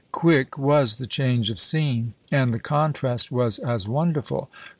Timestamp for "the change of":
0.95-1.59